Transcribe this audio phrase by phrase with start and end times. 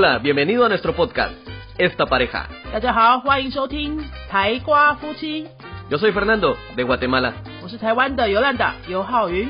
[0.00, 1.32] Hola, bienvenido a nuestro podcast,
[1.78, 2.48] Esta Pareja.
[2.72, 5.46] 大家好，欢迎收听台瓜夫妻，
[5.90, 7.34] Yo soy Fernando, de Guatemala.
[7.62, 9.48] 我是台湾的尤兰达尤浩云。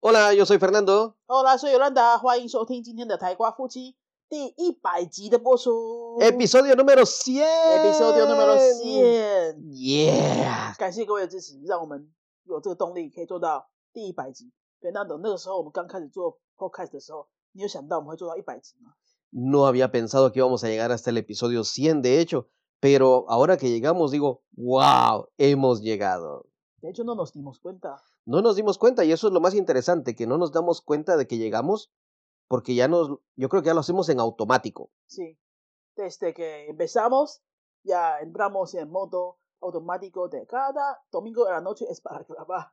[0.00, 1.14] Hola, yo soy Fernando.
[1.26, 3.96] 好啦，所以尤兰达，欢迎收听今天的台瓜夫妻
[4.28, 6.20] 第一百集的播出。
[6.20, 7.42] Episodio número 100.
[7.80, 9.56] episodio número 100。
[9.72, 10.76] Yeah.
[10.78, 12.08] 感谢各位的支持，让我们
[12.44, 14.52] 有这个动力可以做到第一百集。
[14.80, 18.94] Fernando，那个时候我们刚开始做 podcast 的时候，你有想到我们会做到一百集吗？
[19.32, 22.48] No había pensado que íbamos a llegar hasta el episodio 100, de hecho,
[22.80, 26.46] pero ahora que llegamos digo, wow, hemos llegado.
[26.80, 28.02] De hecho, no nos dimos cuenta.
[28.24, 31.16] No nos dimos cuenta y eso es lo más interesante, que no nos damos cuenta
[31.16, 31.92] de que llegamos
[32.48, 34.90] porque ya nos, yo creo que ya lo hacemos en automático.
[35.06, 35.38] Sí.
[35.96, 37.42] Desde que empezamos,
[37.82, 42.72] ya entramos en modo automático de cada domingo de la noche es para grabar.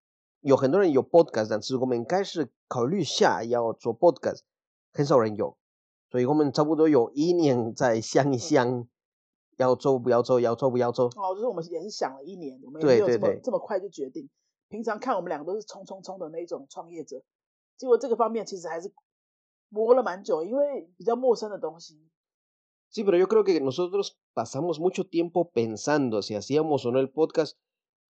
[0.41, 4.41] 有很多人有 podcast，但是我们开始考虑下要做 podcast，
[4.91, 5.55] 很少人有，
[6.09, 8.87] 所以我们差不多有一年在想一想，
[9.57, 11.05] 要做不要做，要做不要做。
[11.15, 14.27] 哦，就是我们也是想了一年，我们也对没有这么这么快就决定。
[14.67, 17.21] 平常看我们两个都是冲冲冲的那种创业者，
[17.77, 18.91] 结果这个方面其实还是
[19.69, 22.09] 磨了蛮久，因为比较陌生的东西。
[22.93, 27.55] Sí, pero yo creo que nosotros pasamos mucho tiempo pensando si hacíamos o no el podcast,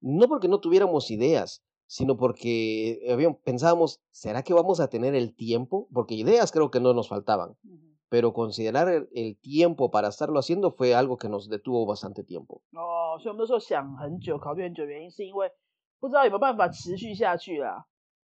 [0.01, 1.61] no porque no tuviéramos ideas,
[1.92, 5.88] sino porque habíamos- pensábamos, ¿será que vamos a tener el tiempo?
[5.94, 10.40] Porque ideas creo que no nos faltaban, 嗯哼 pero considerar el, el tiempo para estarlo
[10.40, 12.62] haciendo fue algo que nos detuvo bastante tiempo.
[12.74, 15.52] 哦，所以我们那时候想很久，考虑很久，原因是因为
[16.00, 17.86] 不知道有没有办法持续下去啦。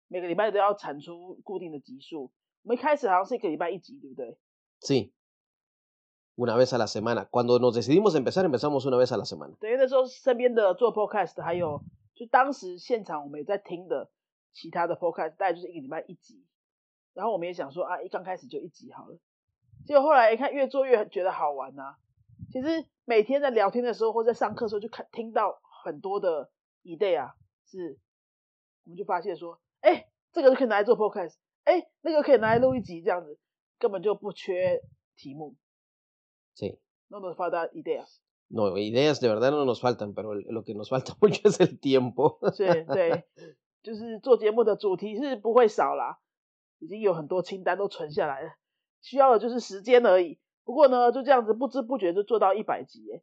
[0.08, 2.32] 每个礼拜都要产出固定的集数。
[2.64, 4.38] 我们一开始好像是一个礼拜一集，对不对？
[4.82, 5.12] Sí,
[6.38, 7.28] una vez a la semana.
[7.30, 9.56] Cuando nos decidimos empezar, empezamos una vez a la semana.
[9.60, 11.80] 对，因为那时候身边的做 podcast 的还有
[12.15, 14.11] 就当时现场我们也在听的
[14.53, 16.45] 其他的 podcast，大概就是一个礼拜一集。
[17.15, 19.19] 然后我们也想说啊，一刚开始就一集好了。
[19.85, 21.97] 结果后来一看，越做越觉得好玩呐、
[22.51, 26.51] 其实每天在聊天的时候或在上课的时候，就看听到很多的
[26.85, 27.35] idea 啊，
[27.67, 27.99] 是
[28.85, 31.35] 我们就发现说，哎，这个可以拿来做 podcast，
[31.65, 33.39] 哎，那个可以拿来录一集，这样子
[33.79, 34.81] 根本就不缺
[35.17, 35.57] 题目
[36.55, 36.79] ，Sí.
[37.09, 38.19] no nos falta ideas。
[38.55, 42.39] No, ideas de verdad no nos faltan, pero lo que nos falta mucho es el tiempo.
[42.55, 43.25] 对对，
[43.83, 46.19] 就是做节目的主题是不会少啦，
[46.79, 48.51] 已经有很多清单都存下来了，
[49.01, 50.39] 需要的就是时间而已。
[50.65, 53.23] 不过呢，就这样子不知不觉就做到一百集耶。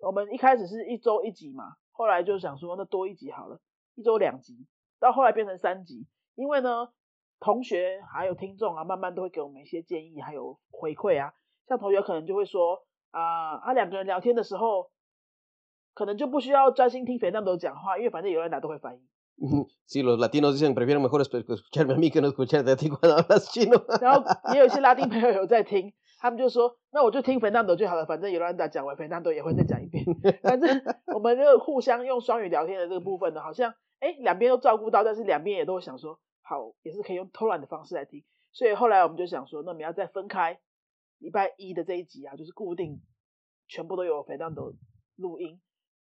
[0.00, 3.60] 我们一开始是一周一集嘛，后来就想说那多一集好了，
[3.94, 4.66] 一周两集，
[4.98, 6.08] 到后来变成三集。
[6.34, 6.88] 因为呢，
[7.38, 11.32] 同学还有听众啊，慢慢都会给我们一些建议，还有回馈啊。
[11.68, 14.90] 像同学可能就会说啊，啊两个人聊天的时候，
[15.94, 19.00] 可能就不需要专心听肥蛋斗讲话，因为反正有人拿都会翻译。
[19.86, 22.88] Sí, los latinos dicen, prefiero mejor espe- escucharme a mí que no escucharte a ti
[22.88, 23.84] cuando hablas chino.
[24.00, 30.04] 然后也有一些拉丁朋友有在听，他们就说，那我就听 Fernando 就好了，反正尤兰达讲完，Fernando 也会再讲一遍。
[30.42, 30.80] 反正
[31.12, 38.22] 我们就互相用双语聊天的这个部分呢，好像哎两边都照顾到，但是两边也都想说，好，也是可以用偷懒的方式来听。
[38.52, 40.60] 所以后来我们就想说，那我们要再分开
[41.24, 43.00] 礼拜一的这一集啊，就是固定
[43.66, 44.76] 全部都有 Fernando
[45.16, 45.58] 录音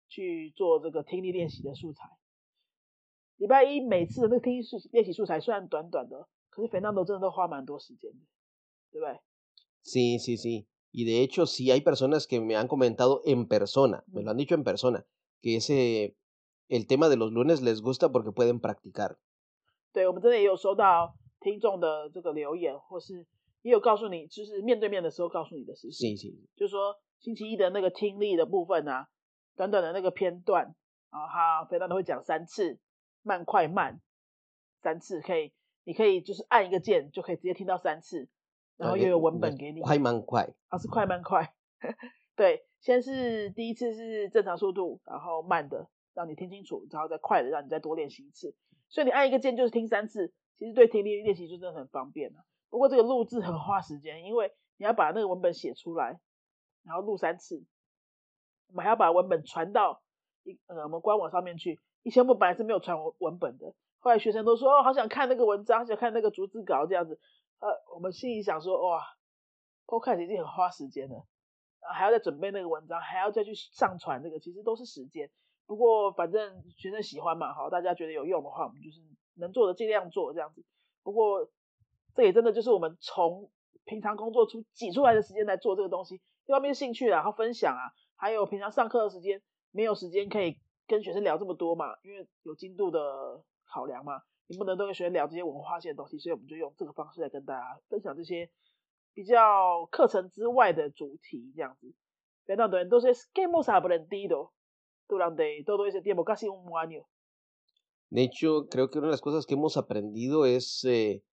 [0.07, 2.07] 去做这个听力练习的素材。
[3.35, 8.19] 礼拜一每次的那个听力素练习素材虽然短短的，可是 Fernando 真的都花蛮多时间的，
[8.91, 9.19] 对不对
[9.83, 10.67] ？Sí, sí, sí.
[10.93, 14.37] Y de hecho, sí hay personas que me han comentado en persona, me lo han
[14.37, 15.05] dicho en persona,
[15.41, 16.15] que ese,
[16.69, 19.17] el tema de los lunes les gusta porque pueden practicar.
[19.91, 23.27] 对，我们真的也有收到听众的这个留言，或是
[23.61, 26.15] 也有告诉你，就是面对面的时候告诉你的事情.
[26.55, 29.07] 就是说星期一的那个听力的部分啊，
[29.55, 30.75] 短短的那个片段
[31.09, 32.79] 啊，他非常都会讲三次，
[33.21, 33.99] 慢快慢
[34.81, 35.51] 三次，可以，
[35.83, 38.29] 你可以就是按一个键就可以直接听到三次，
[38.77, 40.53] 然后又有文本给你，快慢快。
[40.69, 41.53] 啊，是快慢快。
[42.35, 48.55] 对，先是第一次是正常速度，然后慢的让你听清楚，然后再快的让你再多练习一次。
[48.87, 56.19] 所以你按一个键就是听三次，其实对听力练习就真的很方便了、不过这个录制很花时间，因为你要把那个文本写出来，
[56.83, 57.65] 然后录三次，
[58.67, 60.01] 我们还要把文本传到
[60.43, 67.19] 一呃我们官网上面去，以前我们本来是没有传文文本的，后来学生都说哦，好想看那个文章，想看那个逐字稿这样子。
[67.59, 69.03] 呃，我们心里想说哇
[69.85, 71.25] ，Podcast 已经很花时间了，
[71.93, 75.29] 还要再准备那个文章，还要再去上传这个，其实都是时间。
[75.65, 79.01] 不过反正学生喜欢嘛，好，大家觉得有用的话，我们就是
[79.35, 80.63] 能做的尽量做这样子。
[81.03, 81.49] 不过
[82.15, 83.49] 这也真的就是我们从
[83.85, 89.41] 平常工作出挤出来的时间来做这个东西，一方面兴趣，然后分享啊，还有平常上课的时间
[89.71, 90.57] 没有时间可以
[90.87, 98.49] 跟学生聊这么多嘛，因为有进度的考量嘛，你不能都跟学生聊这些文化性的东西，所以我们就用这个方式来跟大家分享这些
[99.13, 101.93] 比较课程之外的主题这样子。
[102.45, 104.35] 非常多人都是 game 啥不能低的。
[105.11, 107.07] durante todo ese tiempo, casi un año.
[108.11, 111.23] De hecho, creo que una de las cosas que hemos aprendido es, eh,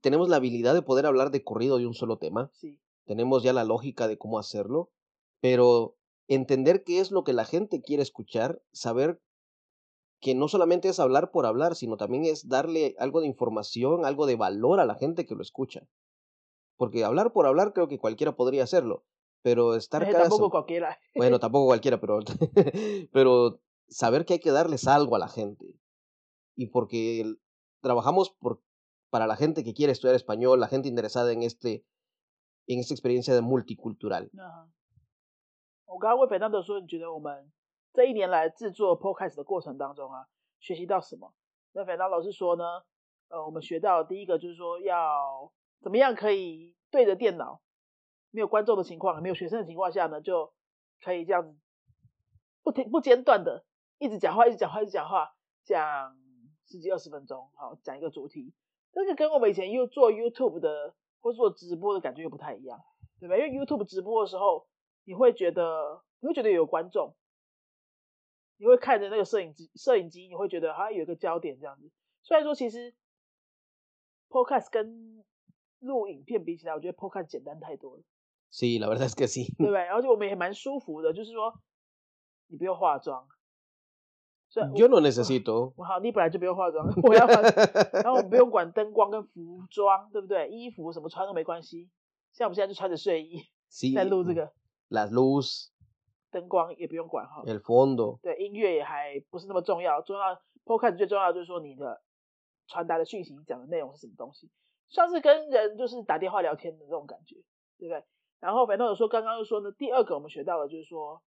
[0.00, 2.50] tenemos la habilidad de poder hablar de corrido de un solo tema.
[2.54, 2.78] Sí.
[3.04, 4.90] Tenemos ya la lógica de cómo hacerlo,
[5.40, 5.96] pero
[6.28, 9.20] entender qué es lo que la gente quiere escuchar, saber
[10.20, 14.26] que no solamente es hablar por hablar, sino también es darle algo de información, algo
[14.26, 15.86] de valor a la gente que lo escucha.
[16.76, 19.04] Porque hablar por hablar creo que cualquiera podría hacerlo,
[19.42, 20.98] pero estar eh, Tampoco cualquiera.
[21.16, 22.20] Bueno, tampoco cualquiera, pero,
[23.12, 25.74] pero saber que hay que darles algo a la gente.
[26.54, 27.34] Y porque
[27.80, 28.62] trabajamos por,
[35.84, 37.52] 我刚刚问肥当德说，你觉得我们
[37.92, 40.28] 这一年来制作 podcast 的过程当中啊，
[40.60, 41.34] 学习到什么？
[41.72, 42.64] 那肥当老师说呢，
[43.28, 47.60] 呃，我们学到第一个就是说要怎么样可以对着电脑
[48.30, 50.54] 没有观众的情况，没有学生的情况下呢，就
[51.02, 51.54] 可以这样子
[52.62, 53.66] 不停不间断的
[53.98, 55.34] 一直讲话，一直讲话，一直讲话，
[55.64, 56.16] 讲
[56.64, 58.54] 十几二十分钟，好讲一个主题。
[58.92, 62.78] 这个跟我们以前又做 YouTube 的或做直播的感觉又不太一样，
[63.18, 63.36] 对吧？
[63.36, 64.66] 因为 YouTube 直播的时候，
[65.04, 67.14] 你会觉得你会觉得有观众，
[68.58, 71.90] 你会看着那个摄影机，摄影机你会觉得好像有一个焦点这样子。
[72.22, 72.94] 虽然说其实
[74.28, 75.24] Podcast 跟
[75.80, 78.02] 录影片比起来，我觉得 Podcast 简单太多了。
[78.50, 79.56] Sí, la verdad es que sí.
[79.56, 79.88] 对不对？
[79.88, 81.54] 而且我们也蛮舒服的，就是说
[82.48, 83.26] 你不用化妆。
[84.54, 85.72] Yo no necesito。
[85.82, 87.34] 好，你本来就不用化妆，我要化。
[87.92, 90.48] 然后我们不用管灯光跟服装，对不对？
[90.50, 91.88] 衣服什么穿都没关系。
[92.32, 93.42] 像我们现在就穿着睡衣
[93.94, 94.52] 在录这个。
[94.88, 95.68] La luz。
[96.30, 97.42] 灯光也不用管哈。
[97.46, 98.18] El fondo。
[98.20, 100.00] 对，音乐也还不是那么重要。
[100.00, 102.00] 重要，Podcast 最重要就是说你的
[102.66, 104.50] 传达的讯息，讲的内容是什么东西，
[104.88, 107.36] 像是跟人就是打电话聊天的这种感觉，
[107.78, 108.02] 对不对？
[108.40, 111.22] 然后反正有说，刚刚又说呢，第二个我们学到的就是说，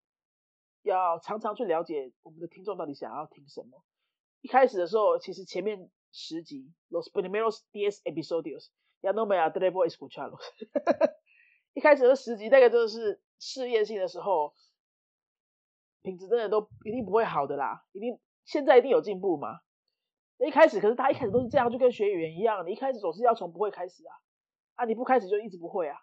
[0.90, 3.84] 要常常去了解我们的听众到底想要听什么。
[4.42, 10.40] 一开始的时候，其实前面十集，los primeros diez episodios，ya no me atrevo a escucharlos。
[11.74, 14.54] 一开始的十集大概就是试验性的时候，
[16.04, 19.60] 品质真的都一定不会好的啦，一定现在一定有进步嘛。
[20.38, 24.14] 那一开始可是他一开始都是这样，就跟学语言一样，你一开始总是要从不会开始啊，
[24.76, 25.98] 啊你不开始就一直不会啊。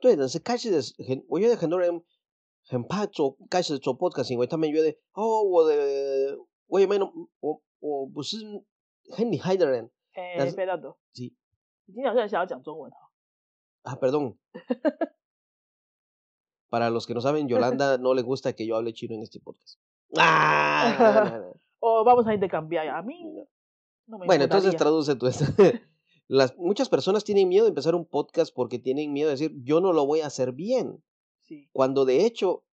[0.00, 2.04] 对的，是开始的很，我觉得很多人
[2.67, 6.37] 很怕做开始做 podcast，因为他们觉得哦，我的
[6.67, 7.05] 我也没那
[7.39, 8.37] 我我不是
[9.11, 9.89] 很厉害的人。
[10.13, 10.97] 哎，非常多。
[11.13, 11.33] Sí。
[11.85, 12.97] 你今天好像想要讲中文哈。
[13.83, 14.37] Ah, perdón.
[16.69, 19.39] Para los que no saben, Yolanda no le gusta que yo hable chino en este
[19.39, 19.79] podcast.
[20.17, 21.51] Ah.
[21.79, 22.87] o vamos a intercambiar.
[22.87, 23.23] A mí
[24.05, 25.45] no me Bueno, entonces traduce tú esto.
[26.27, 29.81] Las, muchas personas tienen miedo de empezar un podcast porque tienen miedo de decir, yo
[29.81, 31.03] no lo voy a hacer bien.
[31.46, 31.68] Sí.
[31.72, 32.64] Cuando de hecho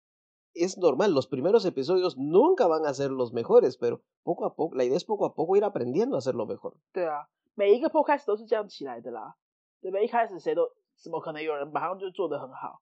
[0.56, 4.76] es normal, los primeros episodios nunca van a ser los mejores, pero poco a poco,
[4.76, 6.76] la idea es poco a poco ir aprendiendo a hacerlo mejor.
[6.92, 9.36] 对啊，每一个 podcast 都是这样起来的啦，
[9.82, 10.06] 对不对？
[10.06, 12.82] 一开始谁都怎么可能有人马上就做得很好？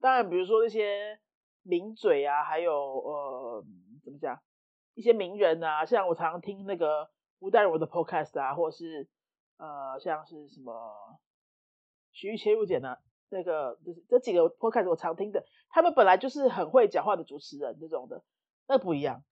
[0.00, 1.18] 当然，比如说那些
[1.62, 3.64] 名嘴啊，还有呃，
[4.02, 4.38] 怎么讲，
[4.94, 9.06] 一些名人啊，像我常常听那个吴淡如的 podcast 啊，或者是
[9.58, 10.72] 呃，像是什么
[12.12, 12.96] 徐玉切入点呢？
[13.29, 18.23] 那个就是这几个 podcast 我常听的，他们本来就是很会讲话的主持人这种的，
[18.67, 19.23] 那不一样。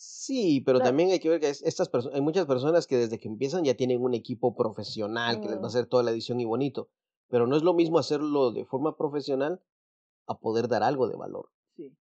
[0.00, 3.26] Sí, pero también hay que ver que estas personas, hay muchas personas que desde que
[3.26, 6.44] empiezan ya tienen un equipo profesional que les va a hacer toda la edición y
[6.44, 6.88] bonito,
[7.28, 9.60] pero no es lo mismo hacerlo de forma profesional
[10.26, 11.50] a poder dar algo de valor.
[11.74, 11.96] Sí,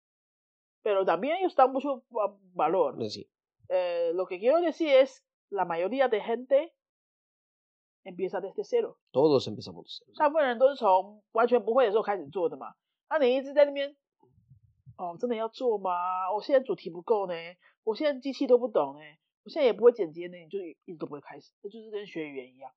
[0.84, 2.04] pero también ellos dan mucho
[2.54, 2.98] valor.
[3.10, 3.28] Sí.
[3.70, 6.76] Eh, lo que quiero decir es, la mayoría de gente
[8.05, 8.97] empieza desde cero.
[9.13, 10.19] Todos empezamos desde cero.
[10.19, 12.75] 大部分人都是从完全不会的时候开始做的嘛。
[13.09, 13.95] 那你一直在那边，
[14.97, 16.33] 哦，真的要做吗？
[16.33, 17.35] 我现在主题不够呢，
[17.85, 19.01] 我现在机器都不懂呢，
[19.45, 21.53] 我现在也不会剪接呢，你就一直都不会开始。
[21.63, 22.71] 这就是跟学语言一样，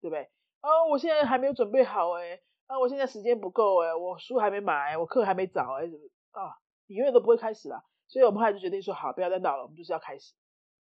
[0.00, 0.22] 对不对？
[0.60, 5.84] 哦，我现在还没有准备好哎，啊，我现在时间不够哎，我书还没买，我课还没找哎，
[6.32, 6.58] 啊，
[6.88, 7.84] 你永远都不会开始啦。
[8.08, 10.34] 所以我们后来就决定说，好，不要再闹了，我们就是要开始，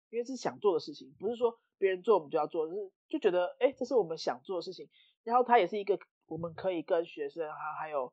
[0.09, 4.89] 因为是想做的事情，不是说别人做我们就要做，就是就觉得，哎，这是我们想做的事情。
[5.23, 8.11] 然后它也是一个我们可以跟学生哈，还有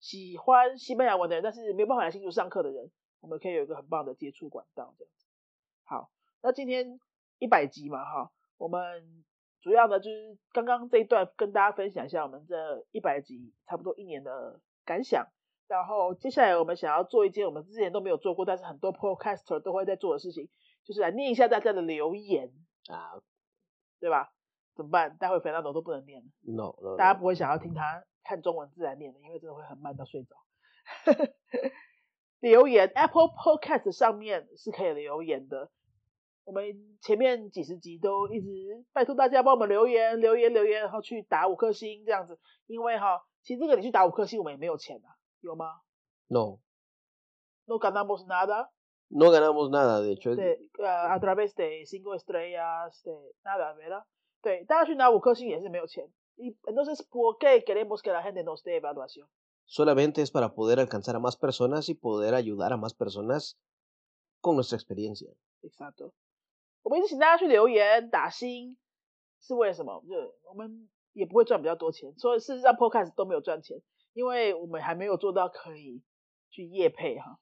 [0.00, 5.26] 喜欢西班牙文的人，但是没有办法来新竹上课的人，我们可以有一个很棒的接触管道，这样子。
[5.84, 6.10] 好，
[6.42, 6.98] 那今天
[7.38, 9.24] 一百集嘛，哈，我们
[9.60, 15.28] 主要呢就是刚刚这一段跟大家分享一下我们这一百集差不多一年的感想。
[15.68, 20.48] 然后接下来我们想要做一件我们之前都没有做过，但是很多 podcaster 都会在做的事情，
[20.84, 22.52] 就是来念一下大家的留言
[22.88, 23.20] 啊，
[24.00, 24.32] 对吧？
[24.74, 25.16] 怎么办？
[25.18, 30.36] 待会肥大头都不能念，no，大家不会想要听他看中文自然念的，因为真的会很慢到睡着。
[32.40, 35.70] 留言 Apple Podcast 上面是可以留言的，
[36.44, 36.64] 我们
[37.02, 45.12] 前面几十集都一直拜托大家帮我们留言，留言，留言，然后去打五颗星这样子，因为哈，其实这个你去打五颗星，我们也没有钱啊。
[45.40, 45.80] 有吗
[46.28, 48.26] ？No，no ganamos
[49.09, 54.03] nada，no ganamos nada de hecho，对，呃，a través de cinco estrellas de nada，verdad？
[54.41, 56.11] 对，大家去拿五颗星也是没有钱。
[56.37, 61.19] y entonces por qué queremos que la gente nos dé evaluación？solamente es para poder alcanzar a
[61.19, 63.57] más personas y poder ayudar a más personas
[64.41, 66.11] con nuestra experiencia。Exacto。
[66.83, 68.77] 我们一直请大家去留言打星，
[69.39, 70.03] 是为什么？
[70.07, 73.81] 就我们也不会赚比较多钱，所以事实上 Podcast 都没有赚钱。
[74.13, 76.01] 因为我们还没有做到可以
[76.49, 77.39] 去业配哈，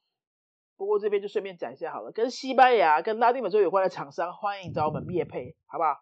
[0.78, 5.98] 不过这边就顺便讲一下好了，跟西班牙、跟拉丁美洲有关的厂商，欢迎找我们灭配，好不好？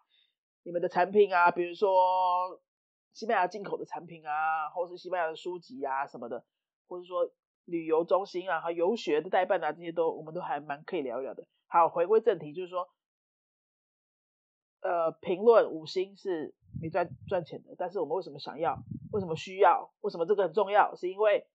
[0.64, 2.60] 你们的产品啊，比如说
[3.14, 6.44] 西班牙进口的产品啊，或是西班牙的书籍啊什么的，
[6.88, 7.30] 或者说
[7.64, 11.46] 旅游中心啊和游学的代办啊，这些都我们都还蛮可以聊一聊的。
[11.68, 12.90] 好，回归正题，就是说，
[14.82, 18.78] 呃，评论五星是没赚赚钱的，但是我们为什么想要？
[19.10, 19.90] 为什么需要？
[20.02, 20.94] 为什么这个很重要？
[20.96, 21.46] 是因为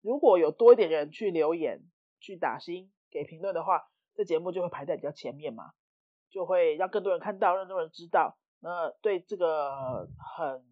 [0.00, 1.82] 如果有多一点人去留言、
[2.20, 5.72] 去打星、给评论的话，这节目就会排在比较前面嘛，
[6.30, 8.36] 就会让更多人看到，让更多人知道。
[8.60, 10.06] 那对这个
[10.36, 10.64] 很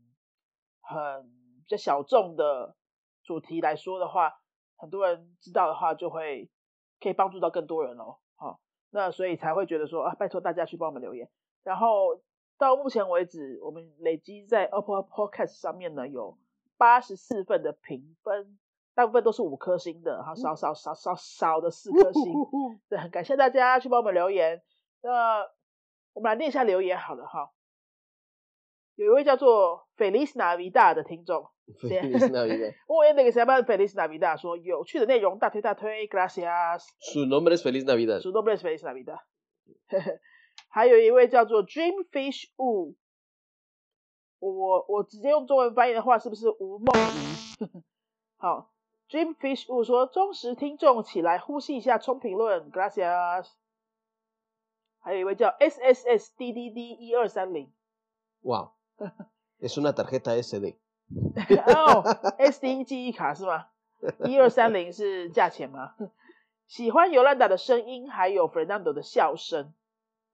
[0.81, 1.25] 很
[1.63, 2.75] 比较小众的
[3.23, 4.41] 主题来说的话，
[4.77, 6.51] 很多人知道的话，就会
[7.01, 8.19] 可以帮助到更多人哦。
[8.37, 8.61] 好，
[8.91, 11.31] 那所以才会觉得说啊，拜托大家去帮我们留言，
[11.63, 12.21] 然后。
[12.57, 16.39] 到目前为止，我们累积在 Apple Podcast 上面呢有
[16.77, 18.61] 八十四份的评分，
[18.95, 22.23] 大部分都是五颗星的，哈，少少少少少的四颗星。
[22.89, 24.63] 对，很感谢大家去帮我们留言。
[25.03, 25.45] 那
[26.13, 27.51] 我们来念一下留言好了哈。
[28.95, 31.51] 有一位叫做 Feliz Navidad 的听众
[31.83, 32.75] ，Feliz Navidad。
[32.87, 36.85] 我那个谁帮 Feliz Navidad 说有趣的内容，大推大推，Gracias。
[37.01, 38.21] Su nombre es Feliz Navidad。
[38.21, 39.19] Su nombre es Feliz Navidad。
[40.69, 42.95] 还有一位叫做 Dreamfish Wu，
[44.39, 47.83] 我我直接用中文翻译的话，是不是吴梦怡？
[48.37, 48.71] 好
[49.14, 53.47] ，Dreamfish Wu 说忠实听众起来呼吸一下，冲评论，Gracias。
[54.99, 57.71] 还有一位叫 SSSDDD 一二三零，
[58.40, 58.73] 哇
[59.61, 60.75] ，Es una tarjeta SD。
[61.06, 62.02] 哦
[62.38, 63.66] ，SD 记忆卡是吗？
[64.25, 65.94] 一二三零是价钱吗？
[66.66, 69.73] 喜欢尤兰达的声音，还有 Fernando 的笑声。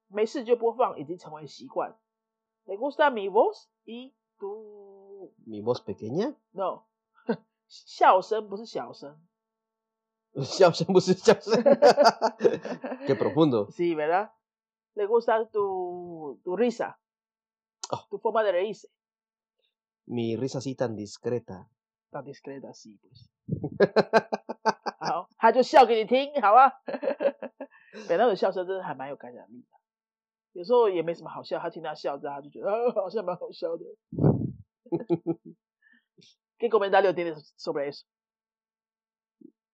[0.09, 1.97] 没事就播放，已经成为习惯。
[2.65, 6.35] Me gusta mi voz y tu mi voz pequeña?
[6.53, 6.85] No，
[7.71, 9.17] 笑声不是小声，
[10.43, 11.55] 笑声不是笑声。
[13.07, 13.71] Qué profundo.
[13.71, 14.33] Sí, ¿verdad?
[14.95, 16.99] ¿Le gusta tu tu risa?
[17.93, 18.09] Oh.
[18.11, 18.89] Tu forma de reírse.
[20.07, 21.69] Mi risa así tan discreta.
[22.11, 23.29] Tan discreta, sí, pues.
[24.99, 26.73] 好，他就笑给你听，好啊。
[28.09, 29.69] 本来的笑声真的还蛮有感染力的。
[30.53, 33.85] 有时候也没什么好笑，他听他笑着，他就觉得啊，好像蛮好笑的。
[36.61, 38.07] ¿Qué comentario tienes sobre eso?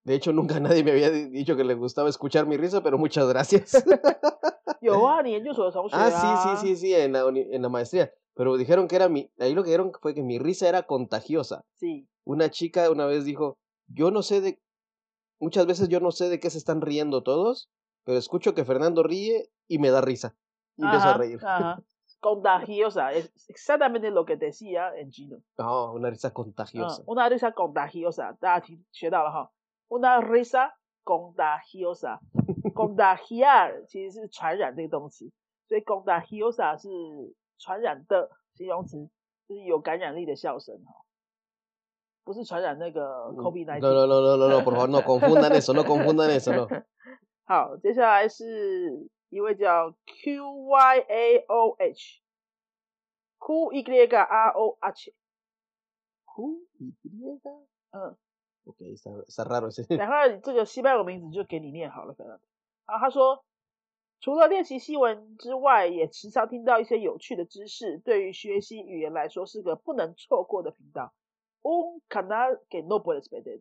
[0.04, 3.28] De hecho, nunca nadie me había dicho que le gustaba escuchar mi risa, pero muchas
[3.28, 3.84] gracias.
[4.80, 8.12] Giovanni, ellos somos Ah, sí, sí, sí, sí, en la, en la maestría.
[8.34, 9.32] Pero dijeron que era mi.
[9.38, 11.64] Ahí lo que dijeron fue que mi risa era contagiosa.
[11.74, 12.06] Sí.
[12.24, 14.60] Una chica una vez dijo: Yo no sé de.
[15.40, 17.68] Muchas veces yo no sé de qué se están riendo todos,
[18.04, 20.36] pero escucho que Fernando ríe y me da risa.
[20.76, 21.38] Y ajá, empiezo a reír.
[21.42, 21.82] Ajá.
[22.20, 25.38] Contagiosa, es exactamente lo que decía en chino.
[25.58, 27.02] Oh, una risa contagiosa.
[27.02, 29.50] Uh, una risa contagiosa，大家听学到了哈。
[29.88, 30.72] Una risa
[31.04, 35.30] contagiosa，contagiar 其实是传染这个动词，
[35.68, 36.88] 所以 contagiosa 是
[37.58, 39.08] 传染的形容词，
[39.46, 40.92] 就是有感染力的笑声哈。
[42.24, 43.78] 不是传染那个 COVID-19。
[43.78, 46.66] No, no, no, no, no, no, por favor, no confundan eso, no confundan eso, no.
[47.44, 55.12] 好，接下来是一位叫 Q Y A O H，Q Y A R O H，Q
[57.02, 57.40] Y，
[57.90, 58.16] 嗯
[58.64, 59.86] ，Ok, está, está raro ese.
[59.96, 62.38] 然后这个西班牙文名字就给你念好了，反正。
[62.86, 63.44] 然后他说，
[64.20, 71.12] 除了练习西文之外，也时常听到一些有趣的知识，对于学习语言来说是个不能错过的频道。
[71.62, 73.58] Un canal que no puedes perder.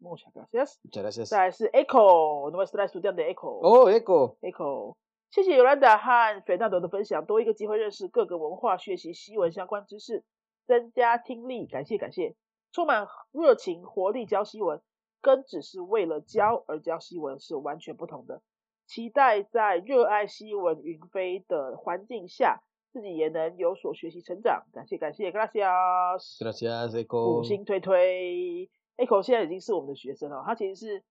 [0.00, 0.78] Muchas gracias.
[0.82, 1.28] Muchas gracias.
[1.28, 3.60] 再来是 Echo nuestra estudiante Echo。
[3.60, 4.36] Oh, Echo.
[4.40, 4.96] Echo，
[5.30, 10.24] 谢谢尤兰达和斐纳德的分享，多一个机会认识各个文化，学习西文相关知识，
[10.66, 11.66] 增加听力。
[11.66, 12.34] 感谢感谢，
[12.72, 14.80] 充满热情活力教西文，
[15.20, 18.40] 跟只是为了教而教西文是完全不同的。
[18.86, 24.64] 期待在热爱西文云飞的环境下，自己也能有所学习成长。
[24.72, 28.70] 感谢感谢，Gracias，Gracias, 五.星推推。
[29.00, 31.02] Echo 现在已经是我们的学生了，他其实是。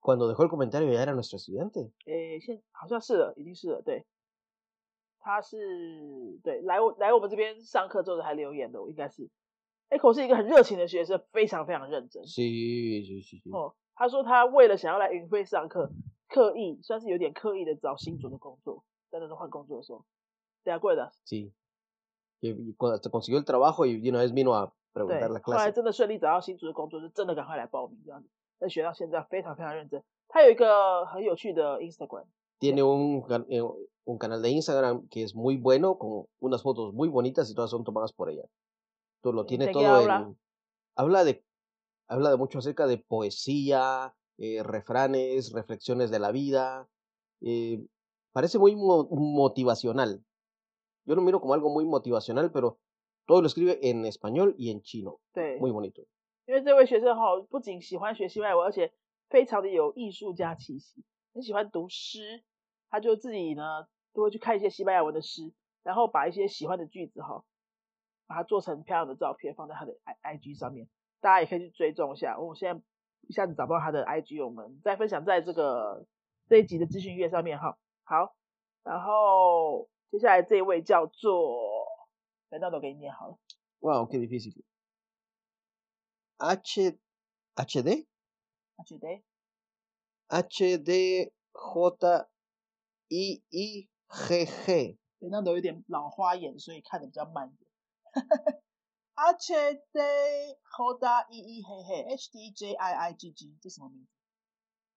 [0.00, 1.92] Cuando dejó el comentario ya era nuestro estudiante.
[2.06, 4.04] 诶，现好像是了，已经是了，对。
[5.18, 9.30] 他是对来我来我们这边上课之后还留言的，我应该是。
[9.88, 12.26] Echo 是一个很热情的学生，非常非常认真。
[12.26, 13.50] 是是是是。
[13.50, 15.90] 哦，他说他为了想要来云飞上课，
[16.28, 20.04] 刻意算是有点刻意的找新主的工作，在那换工作的时候。
[20.64, 21.12] 对啊，贵的。
[21.24, 21.52] Sí.
[22.40, 25.71] Y cuando consiguió el trabajo y una vez vino a 对 preguntar la，后来 clase.
[25.73, 28.29] 真的顺利找到新竹的工作，就真的赶快来报名这样子。
[28.59, 30.03] 在学到现在非常非常认真。
[30.27, 32.25] 他有一个很有趣的 Instagram，
[32.59, 33.61] Tiene un, can- eh,
[34.05, 37.69] un canal de Instagram que es muy bueno, con unas fotos muy bonitas y todas
[37.69, 38.43] son tomadas por ella.
[39.21, 40.21] Todo lo tiene ¿De qué todo habla?
[40.21, 40.37] en...
[40.95, 41.43] Habla de,
[42.07, 46.87] habla de mucho acerca de poesía, eh, refranes, reflexiones de la vida.
[47.41, 47.85] eh,
[48.33, 50.23] parece muy mo- motivacional.
[51.05, 52.79] Yo lo miro como algo muy motivacional, pero
[53.32, 55.18] todo lo escribe en español y en chino.
[55.32, 56.04] 对，Muy bonito.
[56.44, 58.92] 因为这位学生哈，不仅喜欢学西班牙文，而且
[59.30, 62.42] 非常的有艺术家气息，很喜欢读诗。
[62.90, 65.50] 他就自己呢都会去看一些西班牙文的诗，
[65.82, 67.42] 然后把一些喜欢的句子哈，
[68.26, 70.86] 把它做成漂亮的照片放在他的 i i g 上面，
[71.22, 72.38] 大家也可以去追踪一下。
[72.38, 72.82] 我现在
[73.28, 76.04] 一下子找不到他的 i g，我们再分享在这个
[76.50, 77.78] 这一集的资讯页上面哈。
[78.04, 78.34] 好，
[78.84, 81.71] 然后接下来这一位叫做，
[82.52, 83.38] 来，那都给你念好了。
[83.80, 84.62] Wow, qué difícil.
[86.36, 86.98] H,
[87.56, 88.06] HD,
[88.76, 89.24] 他觉得
[90.28, 91.32] HD, J,
[91.88, 92.06] I, I,
[93.24, 94.98] G, G.
[95.18, 97.66] 对，那都有点老花眼，所以看的比较慢一点。
[99.14, 100.58] H D J
[101.30, 104.08] E E 嘿嘿 H D J I I G G 这什么名字？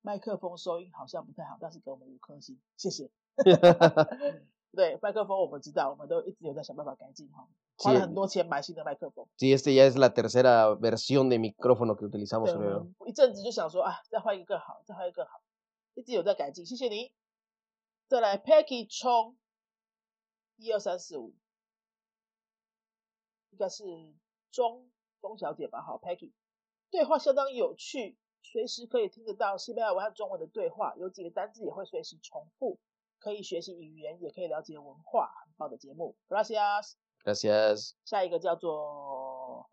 [0.02, 3.10] 麦克风收音好像不太好，但是给我们五颗星，谢谢。
[4.76, 9.28] 对，麦克风我们知道，我们都一直有在想办法改进哈，花了 Sí, 很多钱买新的麦克风。
[9.38, 15.42] sí, este ya es la tercera versión de micrófono que utilizamos, 对，一阵子就想说，啊，再换一个更好，再换一个更好，
[15.94, 17.14] 一直有在改进，谢谢你。
[18.08, 19.38] 再来 Peggy 冲，
[20.58, 21.34] 一二三四五，
[23.50, 23.84] 应该是
[24.52, 25.82] 钟钟小姐吧？
[25.82, 26.34] 好，Peggy，
[26.92, 32.78] 对话相当有趣，随时可以听得到西班牙文和中文的对话，有几个单字也会随时重复，
[33.26, 36.94] 可以学习语言，也可以了解文化，很棒的节目，Gracias。
[37.24, 37.96] Gracias.
[38.06, 39.68] 下一个叫做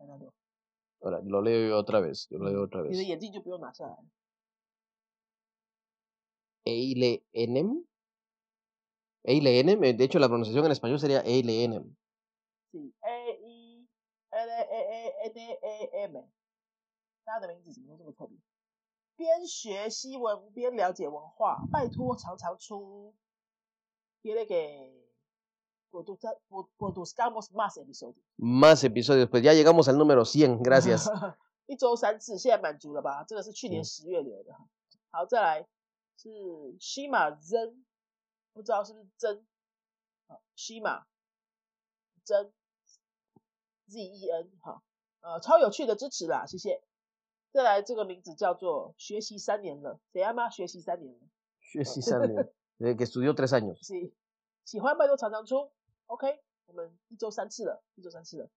[0.99, 2.89] lo leo yo otra vez, yo lo leo otra vez.
[2.93, 4.05] 你的眼镜就不用拿下来了。
[6.65, 7.85] Eilenem.
[9.25, 11.95] Eilenem, eh, de hecho la pronunciación en español sería Eilenem.
[12.71, 13.87] 是 A E
[14.31, 16.25] L E E N A M，
[17.27, 18.39] 他的名字怎么这么特别？
[19.15, 23.15] 边学西文边了解文化，拜托常常出。
[24.23, 25.11] Quiere que
[25.91, 28.25] produza- pro- produzcamos más episodios。
[28.39, 31.09] Más episodios, pues ya llegamos al número 100, gracias.
[31.67, 33.25] 一周三次，现在满足了吧？
[33.25, 34.57] 这个是去年嗯十月留的。
[35.11, 35.67] 好，再来
[36.17, 36.29] 是
[36.79, 37.85] Shima 真，
[38.53, 39.45] 不知道是不是真？
[40.29, 41.05] 好，Shima
[42.25, 42.53] 真
[43.89, 44.83] Z E N 好，
[45.21, 46.83] 呃，超有趣的支持啦，谢谢。
[47.53, 50.49] 再来这个名字叫做学习三年了，怎样吗？
[50.49, 51.21] 学习三年了
[51.61, 53.78] ，Sí, sale, eh, que estudió tres años.
[53.86, 54.14] 是
[54.66, 55.72] 喜欢拜托常常出，
[56.08, 58.50] OK，我们一周三次了，一周三次了。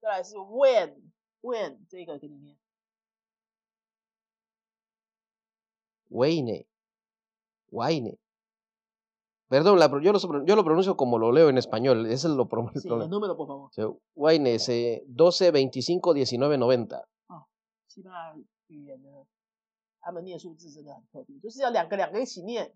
[0.00, 1.10] 再来是 When
[1.42, 2.56] When 这个给你念。
[6.10, 6.66] Weine.
[7.70, 8.18] Weine.
[9.48, 12.06] Perdón, la pro- yo, lo, sopro- yo lo pronuncio como lo leo en español.
[12.06, 13.10] Ese es lo pro- el Sí, el problema.
[13.10, 13.68] número, por favor.
[13.68, 17.04] O sea, Weine es eh, 12, 25, 19, 90.
[17.88, 18.36] 西班牙
[18.68, 19.26] 语言呢，
[20.00, 22.72] 他们念数字真的很特别，就是要两个两个一起念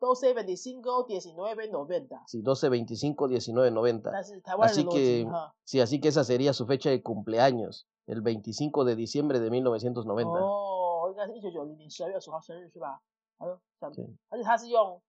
[0.00, 2.22] ，doce veinticinco diecinueve noventa。
[2.26, 4.10] Sí, 12, 25, 19, 90.
[4.12, 8.20] 但是台湾人 Así 的逻辑 que, 哈， sí, así que esa sería su fecha de cumpleaños, el
[8.20, 10.30] 25 de diciembre de 1990.
[10.40, 13.00] 哦，应该是一九九零年十二月十号生日是吧？
[13.38, 15.00] 哎呦，想对而且他是用，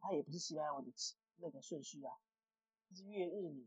[0.00, 2.12] 他也不是西班牙文的起那个顺序啊，
[2.88, 3.66] 它是月日年，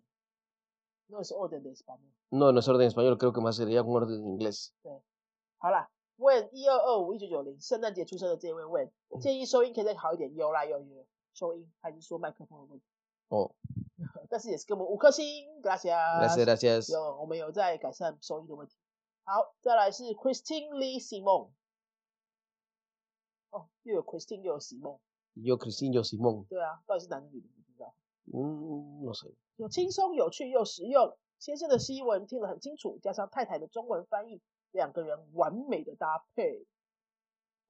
[1.08, 2.14] No es orden de español。
[2.32, 4.74] No, no es orden en español, creo que más sería un orden en inglés.
[5.60, 5.90] 好啦，
[6.21, 12.85] 问一二二五一九九零，圣诞节出生的这位问，建议收音可以再好一点，有啦有有收音，还是说麦克风的问题
[13.29, 13.53] ？Oh,
[14.29, 15.25] 但是也是给我们五颗星
[15.63, 15.89] ，gracias。
[15.89, 16.93] gracias, gracias.
[16.93, 18.77] 有，我们有在改善收音的问题。
[19.25, 21.49] 好，再来是 Christine Lee Simon。
[23.49, 24.99] 哦，又有 Christine 又有 Simon，
[25.35, 27.95] 有 Christine 又有 Simon，对啊，到底是男的女的不知道。
[28.27, 29.33] Mm, no sé.
[29.57, 31.17] 有轻松、有趣又实用。
[31.39, 36.67] 先生的西文听得很清楚，加上太太的中文翻译，两个人完美的搭配。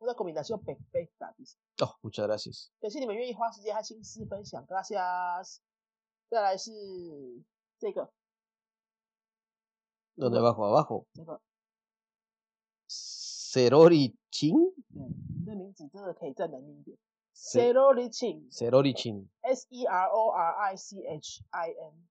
[0.02, 0.08] Oh,
[2.00, 2.70] muchas gracias.
[2.80, 5.58] 感谢你们愿意花时间和心思分享，gracias。
[6.30, 6.72] 再来是
[7.78, 8.10] 这个
[10.16, 10.64] donde abajo?
[10.72, 11.04] Abajo.
[11.12, 11.42] 这个
[12.88, 14.74] ，Serori Chin.
[14.94, 15.04] 对，
[15.38, 16.96] 你的名字真的可以再难念一点
[17.34, 18.50] Se-，Serori Chin。
[18.50, 19.28] Serori Chin.
[19.42, 22.08] S E R O R I C H I N。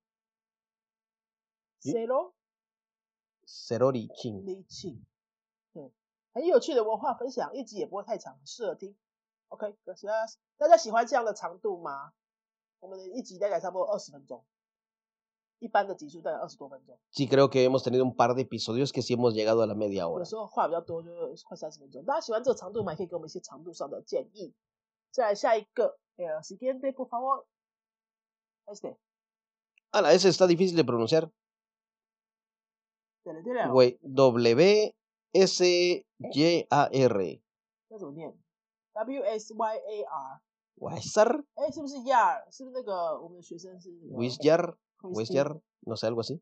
[3.50, 4.44] 咦 Zero Serori Chin.
[4.44, 5.00] Li Qing，
[5.72, 5.90] 对，
[6.32, 8.96] 很有趣的文化分享，一集也不会太长，适合听。
[9.48, 10.34] OK，gracias。
[10.56, 12.12] 大家喜欢这样的长度吗？
[12.78, 14.44] 我们的一集大概差不多二十分钟，
[15.58, 20.06] 一般的集数大概二十多分钟，Sí, creo que hemos tenido un par de episodios que sí hemos llegado a la media
[20.06, 20.20] hora.
[20.20, 22.04] 有时候话比较多，就是快三十分钟。
[22.04, 22.94] 大家喜欢这个长度吗？
[22.94, 24.54] 可以给我们一些长度上的建议。
[25.10, 27.44] 再来下一个，呃，siguiente por favor。
[28.66, 31.28] Este，Ah, ese está difícil de pronunciar.
[33.23, 34.93] 对了对了， Güey, W
[35.33, 37.41] S Y A R.
[37.89, 38.37] 那怎么念？
[38.93, 40.41] W S Y A R。
[40.77, 42.43] Wisar, 哎，是不是 Yar？
[42.51, 46.41] 是不是那个我们的学生是那个 Wisyar, Christine Wisyar, no sé, algo así.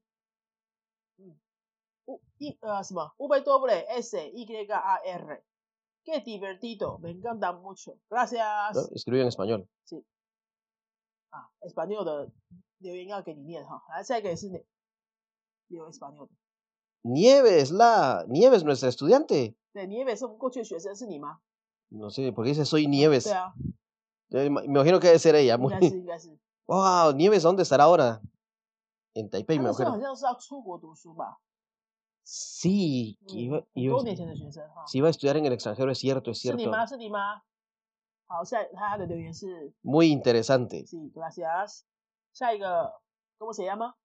[2.06, 3.14] 乌一呃什么？
[3.18, 7.98] 乌贝多布雷 S Y A R。Qué divertido, me encanta mucho.
[8.10, 8.76] Gracias.
[8.76, 8.82] ¿no?
[8.94, 9.68] Escribió en español.
[11.30, 12.32] 啊，Español 的
[12.80, 13.82] 留言要给你念哈。
[13.90, 14.66] 来，下一个也是你
[15.68, 16.32] 留 Español 的。
[17.05, 18.25] Nieves, la.
[18.29, 19.57] Nieve es nuestra estudiante.
[21.91, 23.25] No sé, porque dice soy Nieves.
[23.25, 23.55] Yeah.
[24.31, 25.57] Me imagino que debe ser ella.
[25.57, 25.73] Muy...
[26.67, 28.21] Wow, Nieves, ¿dónde estará ahora?
[29.15, 29.91] En Taipei, me imagino.
[32.23, 33.65] Sí, que
[34.87, 36.59] si iba a estudiar en el extranjero, es cierto, es cierto.
[39.83, 40.87] Muy interesante.
[40.87, 41.87] Sí, gracias.
[43.39, 43.97] ¿Cómo se llama?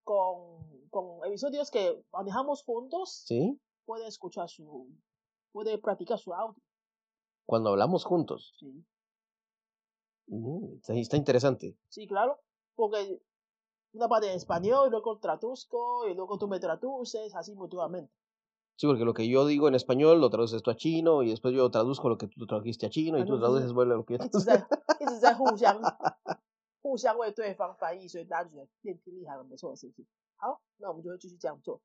[0.04, 3.60] con, con episodios que manejamos juntos ¿Sí?
[3.86, 4.88] puede escuchar su,
[5.52, 6.62] puede practicar su audio.
[7.45, 8.54] Cuando hablamos juntos.
[8.60, 8.84] Sí,
[10.28, 11.76] Mm, está, está interesante.
[11.89, 12.39] sí, claro,
[12.76, 13.21] porque
[13.93, 18.13] una parte en español y luego traduzco y luego tú me traduces así mutuamente.
[18.79, 21.55] Sí, porque lo que yo digo en español lo traduces tú a chino y después
[21.55, 24.19] yo traduzco lo que tú tradujiste a chino y tú Entonces, traduces bueno, lo que
[24.19, 24.67] yo 一直在
[25.01, 25.81] 一直在互相
[26.83, 30.07] 互相为对方翻译，所以大家觉得练听力还蛮不错的事情。
[30.37, 31.81] 好，那我们就会继续这样做。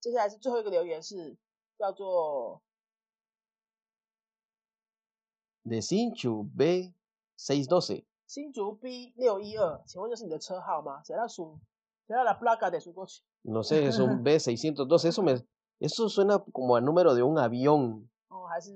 [0.00, 1.36] 接下来是最后一个留言是
[1.78, 2.62] 叫做
[5.64, 8.04] De Sinchu B612.
[8.26, 11.02] 新竹 B 六一二，请问这是你的车号吗？
[11.02, 11.58] 谁要数？
[12.06, 15.08] 谁要 la placa de 数过去？No sé, es un B612.
[15.08, 15.42] Eso, me,
[15.79, 18.07] eso suena como a número de un avión.
[18.29, 18.71] 哦，还是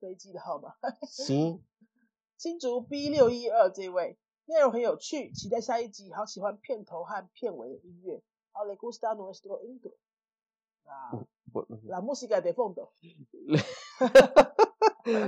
[0.00, 0.74] 飞机的号码？
[1.06, 1.60] Sí.
[2.36, 6.12] 新竹 B 六一二这位内容很有趣，期待下一集。
[6.12, 8.22] 好喜欢片头和片尾的音乐。
[8.52, 9.92] 好，le gusta nuestro intro。
[10.84, 11.10] 啊
[11.52, 12.92] Por- ，la música de fondo。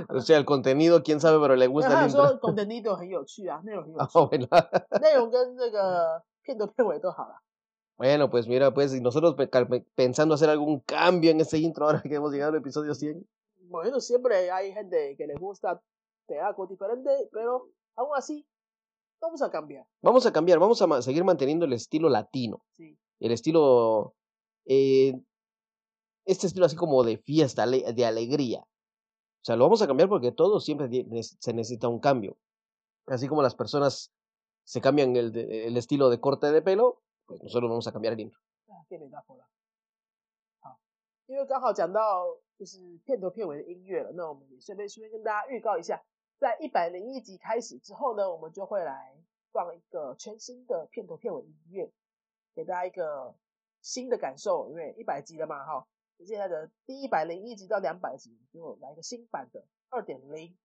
[0.09, 2.39] O sea, el contenido, quién sabe, pero le 那 gusta 他 el 有说 intro.
[2.39, 4.99] 懂的 Nido 很有趣啊，内容很有 Ah, 趣， bueno.
[4.99, 7.41] 内容跟这个片头片尾都好了。
[7.96, 9.36] bueno, pues mira, pues y nosotros
[9.94, 13.26] pensando hacer algún cambio en ese intro ahora que hemos llegado al episodio 100.
[13.68, 15.80] Bueno, siempre hay gente que les gusta
[16.28, 18.46] de algo diferente, pero aún así
[19.20, 19.86] vamos a cambiar.
[20.02, 22.64] Vamos a cambiar, vamos a seguir manteniendo el estilo latino.
[22.72, 24.14] Sí, El estilo,
[24.66, 25.14] eh,
[26.24, 28.60] este estilo así como de fiesta, de alegría.
[28.60, 30.88] O sea, lo vamos a cambiar porque todo siempre
[31.38, 32.36] se necesita un cambio.
[33.06, 34.10] Así como las personas
[34.64, 38.20] se cambian el, el estilo de corte de pelo, pues nosotros vamos a cambiar el
[38.20, 38.38] intro.
[38.68, 39.44] ah, qué metáfora.
[40.60, 40.78] 好，
[41.26, 42.26] 因为刚好讲到
[42.58, 46.02] 就是片头片尾的音乐了，那我们也顺便顺便跟大家预告一下，
[46.38, 49.16] 在一百零一集开始之后呢，我们就会来
[49.52, 51.92] 放一个全新的片头片尾音乐，
[52.54, 53.34] 给大家一个
[53.80, 54.68] 新的感受。
[54.70, 55.86] 因为一百集了嘛，哈，
[56.18, 60.56] 接下来的第一百零一集到两百集就来一个新版的二点零，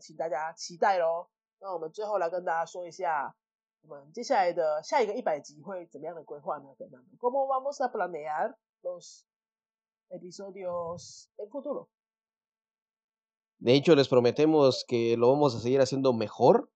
[0.00, 1.28] 请大家期待喽。
[1.58, 3.36] 那我们最后来跟大家说一下，
[3.81, 9.25] 我们接下来的下一个一百集会怎么样的规划呢？¿Cómo vamos a planear los
[10.09, 11.89] episodios en futuro?
[13.59, 16.69] De hecho, les prometemos que lo vamos a seguir haciendo mejor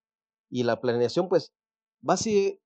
[0.49, 1.53] y la planeación, pues,
[2.07, 2.61] va a seguir,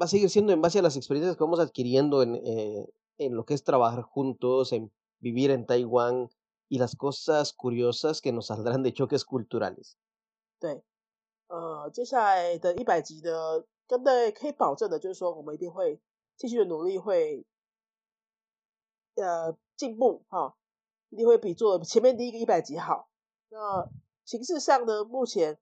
[0.00, 3.34] va a seguir siendo en base a las experiencias que vamos adquiriendo en, eh, en
[3.34, 6.28] lo que es trabajar juntos, en vivir en Taiwán
[6.68, 9.98] y las cosas curiosas que nos saldrán de choques culturales.
[10.58, 10.82] 对，
[11.51, 15.99] 呃，接下来的一百集呢，跟大家可以保证的就是说，我们一定会
[16.37, 17.45] 继续的努力，会
[19.15, 20.55] 呃进步哈，
[21.09, 23.09] 一定会比做前面第一个一百集好。
[23.49, 23.89] 那
[24.23, 25.59] 形式上呢，目前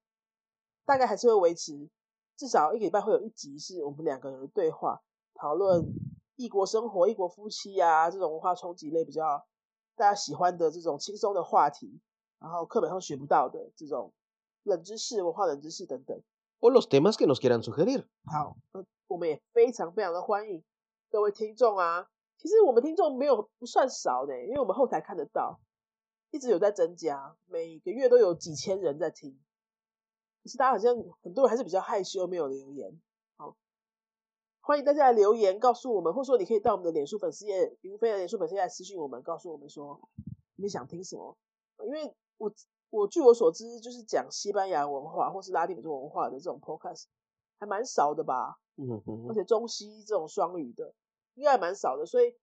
[0.86, 1.90] 大概还是会维持，
[2.38, 5.02] 至少一个礼拜会有一集是我们两个人对话，
[5.34, 5.92] 讨论
[6.36, 9.44] 异国生活、异国夫妻啊这种文化冲击类比较
[9.96, 12.00] 大家喜欢的这种轻松的话题，
[12.38, 14.14] 然后课本上学不到的这种
[14.70, 16.22] 冷知识、文化冷知识等等。
[16.62, 18.06] O los temas que nos quieran sugerir.
[18.26, 20.64] 好，那我们也非常非常的欢迎
[21.10, 22.08] 各位听众啊。
[22.38, 25.60] 其实我们听众没有不算少的，因为我们后台看得到，
[26.32, 29.38] 一直有在增加，每个月都有几千人在听。
[30.44, 32.98] 可是大家好像很多人还是比较害羞，没有留言。
[33.36, 33.58] 好，
[34.62, 40.00] 欢迎大家来留言告诉我们，或者说你可以到我们的脸书粉丝页，云飞的脸书粉丝页来私信我们，告诉我们说
[40.56, 41.38] 你们想听什么。
[41.86, 42.50] 因为我
[42.90, 47.06] 我据我所知，就是讲西班牙文化或是拉丁美洲文化的这种 podcast
[47.60, 48.60] 还蛮少的吧。
[49.28, 50.94] 而且中西这种双语的
[51.34, 52.34] 应该还蛮少的，所以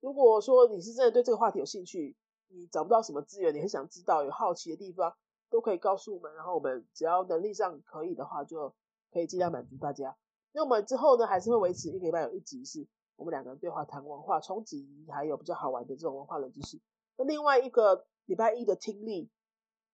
[0.00, 2.16] 如果说你是真的对这个话题有兴趣，
[2.48, 5.14] 你找不到什么资源，你很想知道有好奇的地方，
[5.48, 8.74] 都可以告诉我们，然后我们只要能力上可以的话，就
[9.12, 10.16] 可以尽量满足大家。
[10.50, 16.80] 那我们之后呢，还是会维持一个礼拜有一集是我们两个人对话谈文化冲击，还有比较好玩的这种文化冷知识。
[17.16, 19.30] 那另外一个礼拜一的听力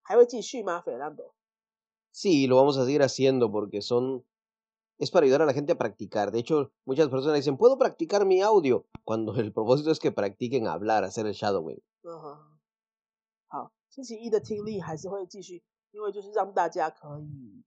[0.01, 1.33] 还会继续吗，Fernando？
[2.11, 4.23] Sí, lo vamos a seguir haciendo porque son
[4.97, 6.31] es para ayudar a la gente a practicar.
[6.31, 8.87] De hecho, muchas personas dicen, ¿puedo practicar mi audio?
[9.03, 11.79] Cuando el propósito es que practiquen hablar, hacer el shadowing.
[12.01, 12.37] 嗯哼，
[13.47, 17.63] 好，星期一的听力还是会继续，因为就是让大家可以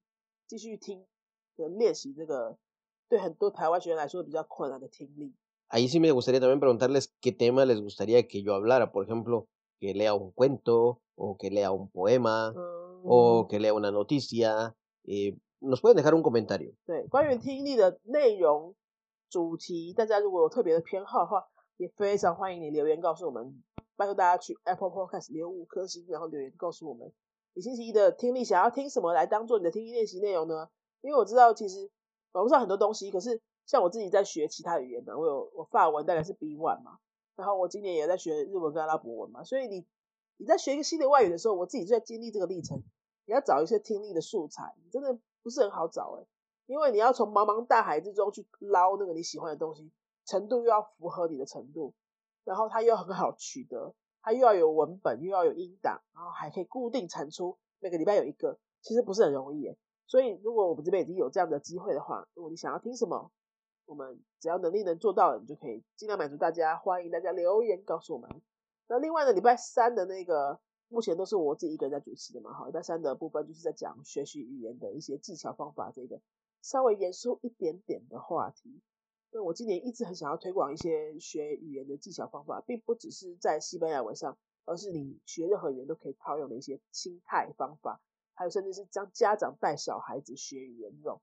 [0.48, 1.06] 继续听，
[1.54, 2.58] 跟练习这个
[3.08, 5.34] 对很多台湾学员来说比较困难的听力。
[5.68, 8.90] Ahí sí me gustaría también preguntarles qué tema les gustaría que yo hablara.
[8.90, 9.46] Por ejemplo,
[9.85, 14.73] que lea un cuento, o que lea un poema, 嗯，o que lea una noticia.
[15.05, 16.73] Eh, nos pueden dejar un comentario.
[16.85, 18.75] 对，关于听力的内容
[19.29, 21.45] 主题，大家如果有特别的偏好的话，
[21.77, 23.63] 也非常欢迎你留言告诉我们。
[23.95, 27.13] 拜托大家去 Apple Podcast 留五颗星，然后留言告诉我们
[27.53, 30.67] 你星期一的听力想要听什么来当做你的听力练习内容呢？
[31.01, 31.89] 因为我知道其实
[32.33, 36.97] 网络上很多东西，可是像我自己在学其他语言的，我有我法文大概是 B one 嘛，
[37.35, 39.85] 然后我今年也在学日文跟阿拉伯文嘛，所以你
[40.37, 42.83] 你在学一个新的外语的时候，我自己就在经历这个历程。
[43.27, 46.25] 你要找一些听力的素材，真的不是很好找哎、
[46.67, 49.91] 因为你要从茫茫大海之中去捞那个你喜欢的东西，
[50.25, 51.93] 程度又要符合你的程度，
[52.43, 59.75] 然后它又很好取得，它又要有文本，又要有音档，然后还可以固定产出，每个礼拜有一个，其实不是很容易耶。
[60.05, 63.31] 所以如果我们这边已经有这样的机会的话，如果你想要听什么，
[63.85, 68.29] 我们只要能力能做到，你就可以尽量满足大家，欢迎大家留言告诉我们。
[68.87, 76.19] 那另外呢，礼拜三的那个目前都是我自己一个人在主持的嘛，好，礼拜三的部分就是在讲学习语言的一些技巧方法，这个
[76.61, 78.81] 稍微严肃一点点的话题。
[79.31, 87.99] 那我今年一直很想要推广一些学语言的技巧方法，并不只是在西班牙文上，而是你学任何语言都可以套用的一些心态方法，
[88.33, 91.21] 还有甚至是将家长带小孩子学语言这种，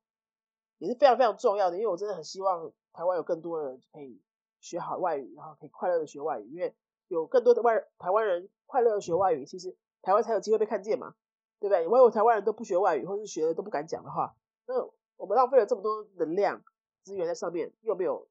[0.82, 1.76] 也是非常非常重要的。
[1.76, 4.20] 因为我真的很希望台湾有更多人可以
[4.60, 6.74] 学好外语，然后可以快乐的学外语，因为
[7.06, 11.14] 有更多的外台湾人快乐的学外语，其实台湾才有机会被看见嘛，
[11.60, 11.84] 对不对？
[11.84, 14.34] 如果台湾人都不学外语，或是学的都不敢讲的话，
[14.66, 14.74] 那
[15.16, 16.64] 我们浪费了这么多能量
[17.04, 18.26] 资源在上面，又没有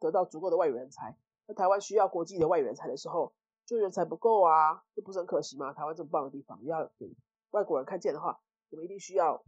[0.00, 1.16] 得到足够的外语人才。
[1.46, 3.34] 那台湾需要国际的外语人才的时候，
[3.66, 5.74] 就人才不够啊，这不是很可惜吗？
[5.74, 7.14] 台湾这么棒的地方，要给
[7.50, 9.44] 外国人看见的话，我们一定需要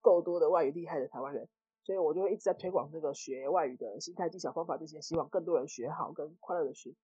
[0.00, 1.48] 够多的外语厉害的台湾人。
[1.84, 6.94] 所以我就会一直在推广这个学外语的心态技巧方法这些，希望更多人学好，跟快乐的学。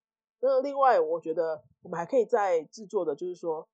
[0.40, 3.68] 那另外，我觉得我们还可以再制作的，就是说，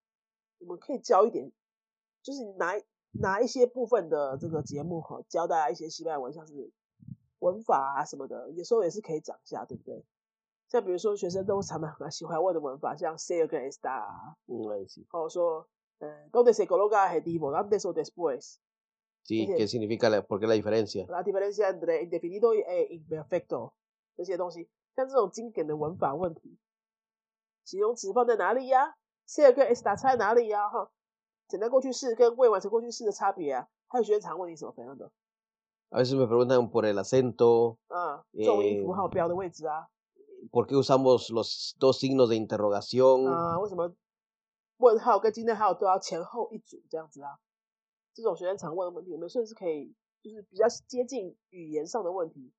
[0.58, 1.52] 我们可以教一点，
[2.22, 2.72] 就是拿
[3.12, 6.72] 拿一些部分的这个节目哈，教大家一些西班牙文，像是
[7.40, 10.02] 文法啊什么的，有时候也是可以讲一下，对不对？
[10.70, 15.04] 像比如说学生都常常很喜欢问的文法，像 ser 跟 estar，Mm, ahí sí.
[15.10, 18.56] 或者说呃 donde se coloca adjetivo antes o después。
[19.23, 21.05] Sí, Ese- ¿qué significa la, por qué la diferencia?
[21.07, 23.73] la diferencia entre indefinido e imperfecto
[24.15, 26.57] 这些东西，像这种经典的文法问题，
[27.63, 28.95] 形容词放在哪里呀？
[29.27, 30.67] ser 跟 estar 差在哪里呀？
[30.69, 30.89] 哈，
[31.47, 33.67] 简单过去式跟未完成过去式的差别啊。
[33.87, 35.11] 还有学生常问你什么，Fernando？
[35.91, 39.87] A veces me preguntan por el acento, 啊，重音符呃号标的位置啊，
[40.51, 43.27] por qué usamos los dos signos de interrogación.
[43.27, 43.93] 啊，为什么
[44.77, 47.37] 问号跟惊叹号都要前后一组这样子啊？
[48.14, 52.52] 这种学生常问的问题，我们甚至可以就是比较接近语言上的问题，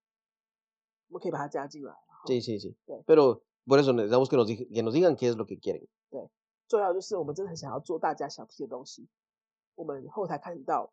[1.07, 1.95] 我们可以把它加进来。
[2.27, 2.75] Sí, sí, sí.
[2.85, 3.03] Sí.
[3.05, 5.87] Pero por eso necesitamos que nos, que nos digan qué es lo que quieren.
[6.67, 9.07] 重要就是我们真的很想要做大家想听的东西。
[9.75, 10.91] 我们后台看到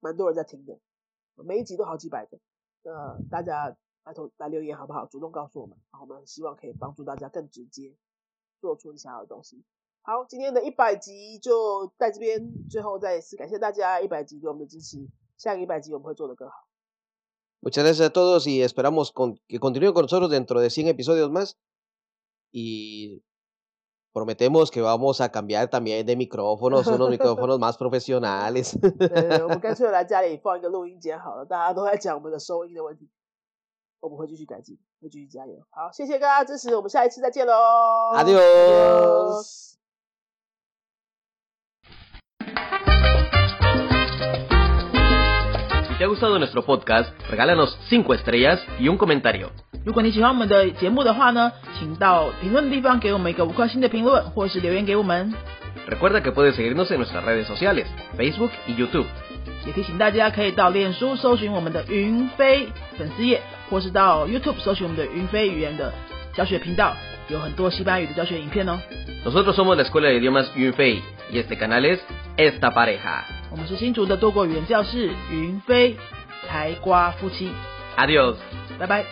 [0.00, 0.78] 蛮多人在听的，
[1.36, 2.38] 每一集都好几百个。
[2.82, 5.06] 那，大家来投来留言好不好？
[5.06, 7.96] 主动告诉我们，然后我们希望可以帮助大家更直接
[8.60, 9.64] 做出你想要的东西。
[10.05, 14.97] 好，今天的一百集就在这边，最后再一次感谢大家一百集对我们的支持。
[15.37, 16.53] 下个一百集我们会做得更好。
[17.61, 21.29] Muchas gracias a todos y esperamos con- que continúen con nosotros dentro de 100 episodios
[21.29, 21.55] más.
[22.51, 23.23] Y
[24.11, 28.75] prometemos que vamos a cambiar también de micrófonos, unos micrófonos más profesionales.
[28.99, 33.07] 呃，我们干脆来家里放一个录音间好了，大家都在讲我们的收音的问题，
[33.99, 35.53] 我们会继续改进，会继续加油。
[35.69, 37.53] 好，谢谢大家支持，我们下一次再见喽
[38.15, 39.71] Adiós.
[45.95, 49.49] Si te ha gustado nuestro podcast, regálanos 5 estrellas y un comentario.
[49.85, 55.33] 如果你喜欢我们的节目的话呢，请到评论地方给我们一个五颗星的评论，或是留言给我们。
[55.87, 57.85] Recuerda que puedes seguirnos en nuestras redes sociales,
[58.17, 59.05] Facebook y YouTube.
[59.65, 65.93] 也提醒大家可以到脸书搜寻我们的云飞粉丝页，或是到 YouTube 搜寻我们的云飞语言的
[66.33, 66.95] 教学频道，
[67.28, 68.78] 有很多西班牙语的教学影片哦。
[69.24, 72.00] Nosotros somos la Escuela de Idiomas Yunfei y este canal es
[72.36, 73.24] Esta Pareja.
[73.50, 75.96] 我们是新竹的多国语言教室云飞
[76.48, 77.50] 台瓜夫妻
[77.96, 78.36] ，Adiós.
[78.78, 79.04] 拜拜。